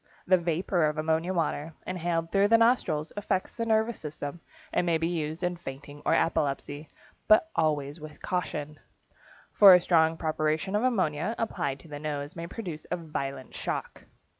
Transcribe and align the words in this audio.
The 0.25 0.39
vapor 0.39 0.85
of 0.87 0.97
ammonia 0.97 1.31
water, 1.31 1.75
inhaled 1.85 2.31
through 2.31 2.47
the 2.47 2.57
nostrils, 2.57 3.13
affects 3.15 3.55
the 3.55 3.67
nervous 3.67 3.99
system 3.99 4.39
and 4.73 4.83
may 4.83 4.97
be 4.97 5.07
used 5.07 5.43
in 5.43 5.57
fainting 5.57 6.01
or 6.03 6.15
epilepsy, 6.15 6.89
but 7.27 7.51
always 7.55 7.99
with 7.99 8.19
caution, 8.19 8.79
for 9.53 9.75
a 9.75 9.79
strong 9.79 10.17
preparation 10.17 10.75
of 10.75 10.81
ammonia 10.83 11.35
applied 11.37 11.79
to 11.81 11.87
the 11.87 11.99
nose 11.99 12.35
may 12.35 12.47
produce 12.47 12.87
a 12.89 12.95
violent 12.97 13.53
shock. 13.53 14.05